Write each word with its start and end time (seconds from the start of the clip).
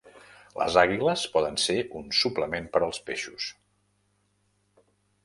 Les 0.59 0.77
àguiles 0.83 1.25
poden 1.35 1.59
ser 1.65 1.75
un 1.99 2.07
suplement 2.21 2.71
per 2.77 2.81
als 2.87 3.03
peixos. 3.11 3.51